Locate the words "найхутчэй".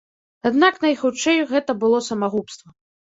0.87-1.37